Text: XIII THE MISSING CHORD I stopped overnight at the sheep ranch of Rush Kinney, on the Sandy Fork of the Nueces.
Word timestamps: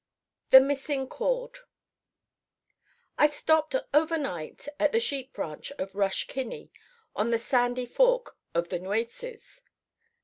XIII 0.01 0.49
THE 0.57 0.65
MISSING 0.65 1.07
CHORD 1.09 1.59
I 3.19 3.27
stopped 3.27 3.75
overnight 3.93 4.67
at 4.79 4.93
the 4.93 4.99
sheep 4.99 5.37
ranch 5.37 5.71
of 5.73 5.93
Rush 5.93 6.25
Kinney, 6.25 6.71
on 7.15 7.29
the 7.29 7.37
Sandy 7.37 7.85
Fork 7.85 8.35
of 8.55 8.69
the 8.69 8.79
Nueces. 8.79 9.61